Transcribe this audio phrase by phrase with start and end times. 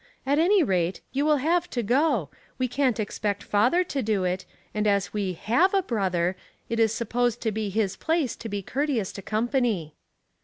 [0.25, 4.45] "At any rate, you will have to go; we can't expect father to do it,
[4.73, 6.35] and as we have a brother,
[6.69, 9.93] it is supposed to be his place to be courteous to company."